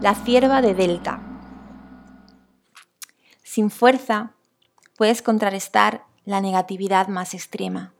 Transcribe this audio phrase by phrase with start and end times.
[0.00, 1.20] La cierva de Delta.
[3.42, 4.32] Sin fuerza
[4.96, 7.92] puedes contrarrestar la negatividad más extrema.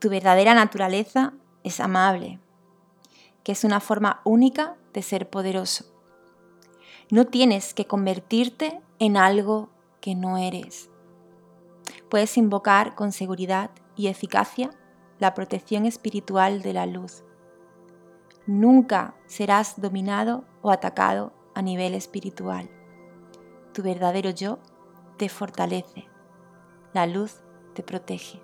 [0.00, 2.40] Tu verdadera naturaleza es amable,
[3.44, 5.84] que es una forma única de ser poderoso.
[7.12, 9.70] No tienes que convertirte en algo
[10.00, 10.90] que no eres.
[12.10, 14.70] Puedes invocar con seguridad y eficacia
[15.20, 17.22] la protección espiritual de la luz.
[18.46, 22.70] Nunca serás dominado atacado a nivel espiritual.
[23.72, 24.58] Tu verdadero yo
[25.16, 26.08] te fortalece.
[26.92, 27.40] La luz
[27.74, 28.42] te protege.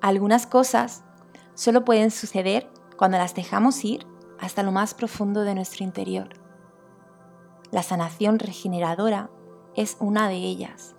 [0.00, 1.04] Algunas cosas
[1.54, 4.06] solo pueden suceder cuando las dejamos ir
[4.40, 6.30] hasta lo más profundo de nuestro interior.
[7.70, 9.30] La sanación regeneradora
[9.74, 10.94] es una de ellas.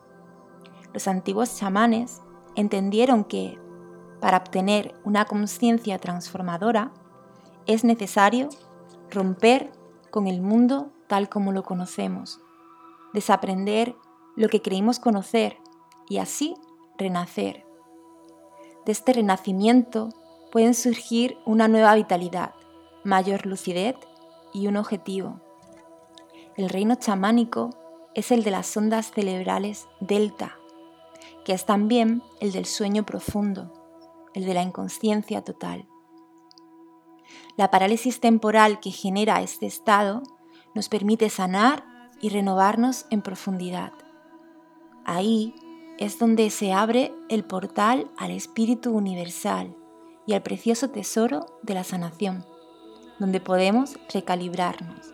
[0.94, 2.22] Los antiguos chamanes
[2.55, 3.59] entendieron que
[4.22, 6.92] para obtener una conciencia transformadora
[7.66, 8.50] es necesario
[9.13, 9.72] romper
[10.12, 12.39] con el mundo tal como lo conocemos,
[13.14, 13.95] desaprender
[14.36, 15.58] lo que creímos conocer
[16.09, 16.55] y así
[16.97, 17.66] renacer.
[18.86, 20.09] De este renacimiento
[20.52, 22.53] pueden surgir una nueva vitalidad,
[23.03, 23.95] mayor lucidez
[24.53, 25.39] y un objetivo.
[26.55, 27.72] El reino chamánico
[28.14, 30.58] es el de las ondas cerebrales delta,
[31.45, 33.72] que es también el del sueño profundo,
[34.33, 35.88] el de la inconsciencia total.
[37.58, 40.23] La parálisis temporal que genera este estado
[40.73, 41.86] nos permite sanar
[42.22, 43.92] y renovarnos en profundidad.
[45.06, 45.56] Ahí
[46.00, 49.76] es donde se abre el portal al espíritu universal
[50.26, 52.45] y al precioso tesoro de la sanación,
[53.20, 55.14] donde podemos recalibrarnos.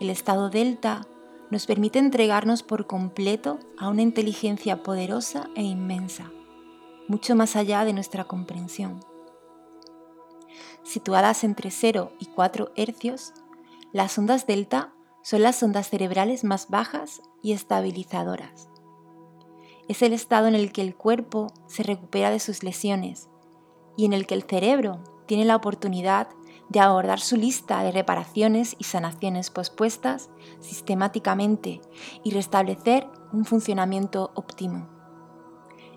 [0.00, 1.06] El estado delta
[1.50, 6.30] nos permite entregarnos por completo a una inteligencia poderosa e inmensa,
[7.08, 9.00] mucho más allá de nuestra comprensión.
[10.82, 13.32] Situadas entre 0 y 4 hercios,
[13.92, 14.92] las ondas delta
[15.22, 18.68] son las ondas cerebrales más bajas y estabilizadoras.
[19.88, 23.28] Es el estado en el que el cuerpo se recupera de sus lesiones
[23.96, 26.28] y en el que el cerebro tiene la oportunidad
[26.68, 30.28] de abordar su lista de reparaciones y sanaciones pospuestas
[30.60, 31.80] sistemáticamente
[32.22, 34.88] y restablecer un funcionamiento óptimo.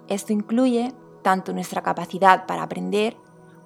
[0.07, 3.17] Esto incluye tanto nuestra capacidad para aprender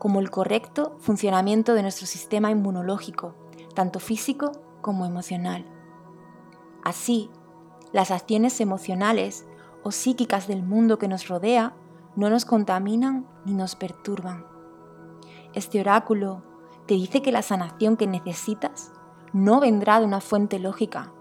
[0.05, 3.33] como el correcto funcionamiento de nuestro sistema inmunológico,
[3.73, 4.51] tanto físico
[4.83, 5.66] como emocional.
[6.83, 7.31] Así,
[7.91, 9.47] las acciones emocionales
[9.81, 11.75] o psíquicas del mundo que nos rodea
[12.15, 14.45] no nos contaminan ni nos perturban.
[15.55, 16.44] Este oráculo
[16.85, 18.91] te dice que la sanación que necesitas
[19.33, 21.13] no vendrá de una fuente lógica,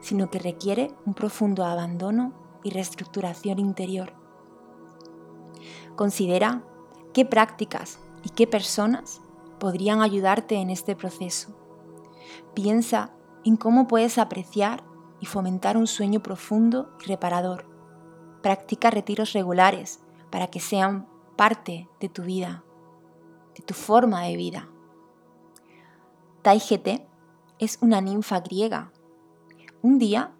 [0.00, 2.32] sino que requiere un profundo abandono
[2.64, 4.14] y reestructuración interior.
[5.94, 6.64] Considera
[7.12, 9.20] qué prácticas y qué personas
[9.58, 11.56] podrían ayudarte en este proceso.
[12.54, 13.12] Piensa
[13.44, 14.84] en cómo puedes apreciar
[15.20, 17.66] y fomentar un sueño profundo y reparador.
[18.42, 20.00] Practica retiros regulares
[20.30, 22.64] para que sean parte de tu vida,
[23.54, 24.68] de tu forma de vida.
[26.42, 27.06] Taigete
[27.58, 28.90] es una ninfa griega.
[29.80, 30.32] Un día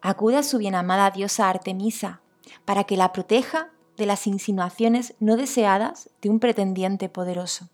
[0.00, 2.20] acude a su bienamada diosa Artemisa
[2.64, 7.68] para que la proteja de las insinuaciones no deseadas de un pretendiente poderoso.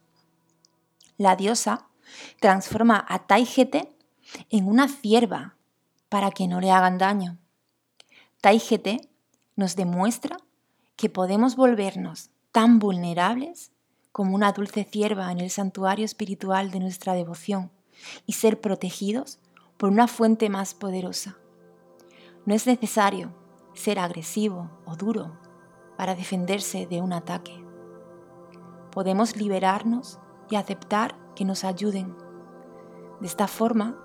[1.16, 1.88] La diosa
[2.40, 3.94] transforma a Taigete
[4.50, 5.56] en una cierva
[6.08, 7.38] para que no le hagan daño.
[8.40, 9.08] Taigete
[9.56, 10.36] nos demuestra
[10.96, 13.70] que podemos volvernos tan vulnerables
[14.12, 17.70] como una dulce cierva en el santuario espiritual de nuestra devoción
[18.26, 19.38] y ser protegidos
[19.76, 21.36] por una fuente más poderosa.
[22.46, 23.32] No es necesario
[23.74, 25.38] ser agresivo o duro
[25.98, 27.62] para defenderse de un ataque.
[28.92, 32.16] Podemos liberarnos y aceptar que nos ayuden.
[33.20, 33.98] De esta forma,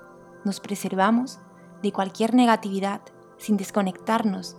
[0.44, 1.40] nos preservamos
[1.84, 3.02] de cualquier negatividad
[3.38, 4.58] sin desconectarnos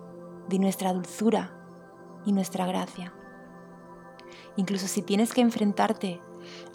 [0.48, 1.58] de nuestra dulzura
[2.24, 3.12] y nuestra gracia.
[4.54, 6.22] Incluso si tienes que enfrentarte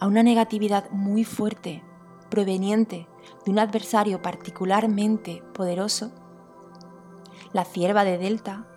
[0.02, 1.86] a una negatividad muy fuerte,
[2.30, 3.08] proveniente
[3.46, 6.12] de un adversario particularmente poderoso,
[7.54, 8.68] la cierva de Delta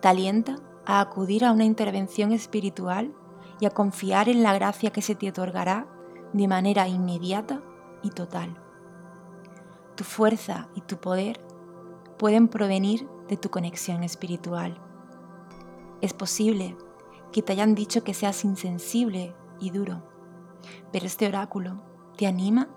[0.00, 0.56] te alienta
[0.86, 3.14] a acudir a una intervención espiritual
[3.60, 5.86] y a confiar en la gracia que se te otorgará
[6.32, 7.62] de manera inmediata
[8.02, 8.60] y total.
[9.96, 11.44] Tu fuerza y tu poder
[12.18, 14.80] pueden provenir de tu conexión espiritual.
[16.00, 16.76] Es posible
[17.30, 20.02] que te hayan dicho que seas insensible y duro,
[20.92, 21.82] pero este oráculo
[22.16, 22.68] te anima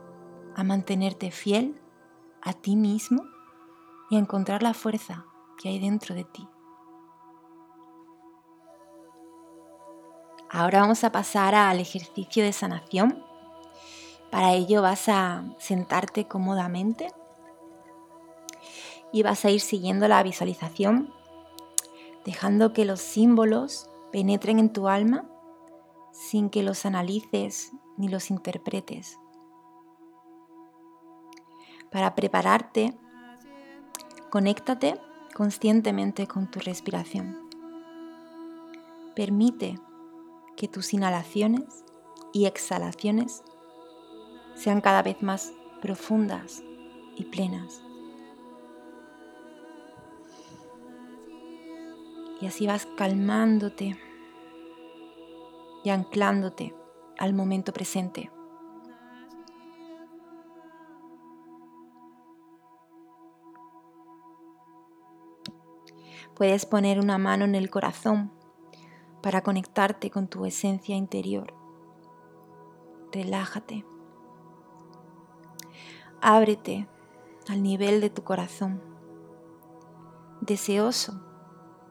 [0.56, 1.81] a mantenerte fiel
[2.42, 3.24] a ti mismo
[4.10, 5.25] y a encontrar la fuerza
[5.58, 6.48] que hay dentro de ti.
[10.50, 13.24] Ahora vamos a pasar al ejercicio de sanación
[14.31, 17.07] Para ello vas a sentarte cómodamente
[19.13, 21.13] y vas a ir siguiendo la visualización,
[22.25, 25.24] dejando que los símbolos penetren en tu alma
[26.12, 29.18] sin que los analices ni los interpretes.
[31.91, 32.94] Para prepararte,
[34.30, 35.00] conéctate
[35.33, 37.39] conscientemente con tu respiración.
[39.15, 39.80] Permite
[40.56, 41.84] que tus inhalaciones
[42.34, 43.44] y exhalaciones
[44.56, 46.63] sean cada vez más profundas
[47.16, 47.81] y plenas.
[52.42, 53.98] Y así vas calmándote
[55.84, 56.75] y anclándote
[57.18, 58.31] al momento presente.
[66.36, 68.31] Puedes poner una mano en el corazón
[69.25, 71.51] para conectarte con tu esencia interior.
[73.12, 73.83] Relájate.
[76.22, 76.88] Ábrete
[77.50, 78.83] al nivel de tu corazón,
[80.42, 81.24] deseoso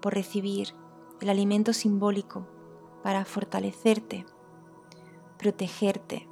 [0.00, 0.76] por recibir
[1.20, 2.46] el alimento simbólico
[3.02, 4.24] para fortalecerte,
[5.36, 6.28] protegerte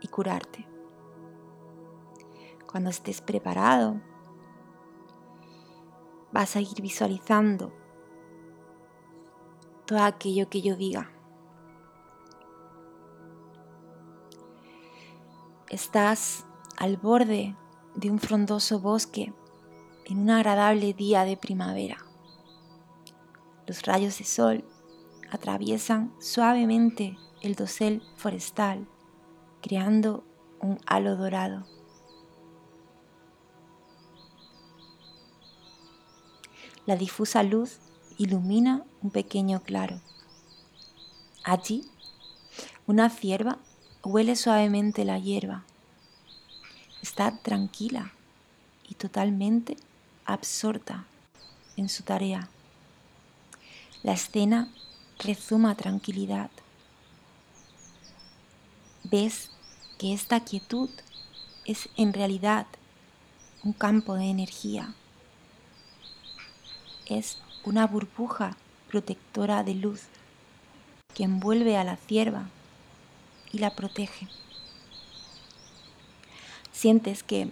[0.00, 0.68] y curarte.
[2.70, 4.00] Cuando estés preparado,
[6.30, 7.79] vas a ir visualizando
[9.90, 11.10] todo aquello que yo diga.
[15.68, 16.46] Estás
[16.76, 17.56] al borde
[17.96, 19.34] de un frondoso bosque
[20.04, 21.96] en un agradable día de primavera.
[23.66, 24.64] Los rayos de sol
[25.28, 28.86] atraviesan suavemente el dosel forestal,
[29.60, 30.22] creando
[30.60, 31.66] un halo dorado.
[36.86, 37.89] La difusa luz
[38.20, 39.98] ilumina un pequeño claro.
[41.42, 41.86] Allí,
[42.86, 43.56] una cierva
[44.04, 45.64] huele suavemente la hierba.
[47.00, 48.12] Está tranquila
[48.90, 49.78] y totalmente
[50.26, 51.06] absorta
[51.78, 52.50] en su tarea.
[54.02, 54.68] La escena
[55.18, 56.50] rezuma tranquilidad.
[59.04, 59.50] Ves
[59.96, 60.90] que esta quietud
[61.64, 62.66] es en realidad
[63.64, 64.92] un campo de energía.
[67.06, 68.56] Es una burbuja
[68.88, 70.02] protectora de luz
[71.14, 72.48] que envuelve a la cierva
[73.52, 74.28] y la protege.
[76.72, 77.50] Sientes que,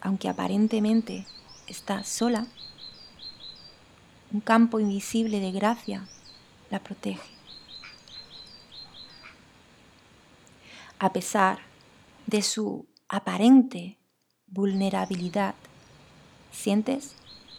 [0.00, 1.26] aunque aparentemente
[1.66, 2.46] está sola,
[4.32, 6.06] un campo invisible de gracia
[6.70, 7.30] la protege.
[10.98, 11.60] A pesar
[12.26, 13.98] de su aparente
[14.46, 15.54] vulnerabilidad,
[16.52, 17.14] sientes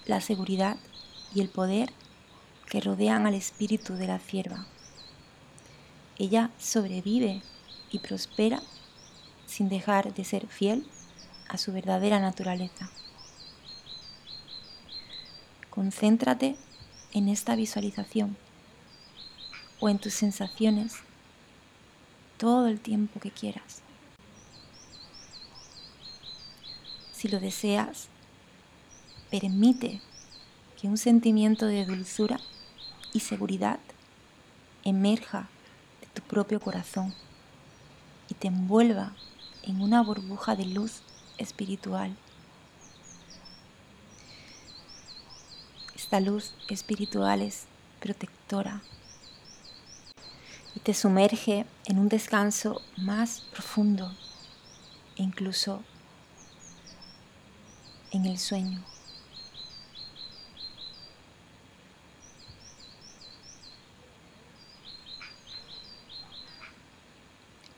[0.06, 0.78] la seguridad
[1.34, 1.92] y el poder
[2.70, 4.66] que rodean al espíritu de la cierva.
[6.18, 7.42] Ella sobrevive
[7.92, 8.62] y prospera
[9.46, 10.86] sin dejar de ser fiel
[11.50, 12.90] a su verdadera naturaleza.
[15.70, 16.56] Concéntrate
[17.14, 18.38] en esta visualización
[19.80, 20.96] o en tus sensaciones
[22.38, 23.82] todo el tiempo que quieras.
[27.12, 28.08] Si lo deseas,
[29.30, 30.02] permite
[30.82, 32.40] que un sentimiento de dulzura
[33.14, 33.80] y seguridad
[34.84, 35.48] emerja
[36.02, 37.14] de tu propio corazón
[38.28, 39.14] y te envuelva
[39.62, 41.04] en una burbuja de luz
[41.38, 42.16] espiritual.
[45.96, 47.66] Esta luz espiritual es
[48.00, 48.82] protectora,
[50.76, 54.12] y te sumerge en un descanso más profundo
[55.18, 55.84] e incluso
[58.12, 58.84] en el sueño.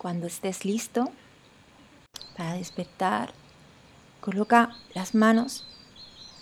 [0.03, 1.13] Cuando estés listo
[2.35, 3.33] para despertar,
[4.19, 5.65] coloca las manos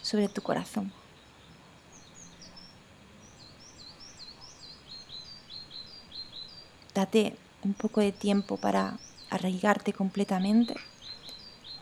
[0.02, 0.92] sobre tu corazón.
[6.96, 8.98] date un poco de tiempo para
[9.30, 10.76] arraigarte completamente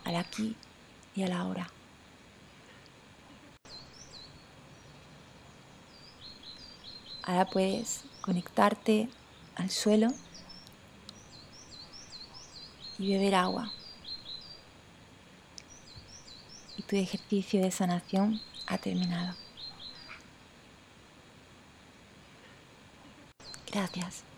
[0.04, 0.58] al aquí
[1.16, 1.70] y a la hora.
[7.24, 9.08] Ahora puedes conectarte
[9.56, 10.10] al suelo
[13.00, 13.72] y beber agua.
[16.78, 19.36] Y tu ejercicio de sanación ha terminado.
[23.72, 24.29] Gracias.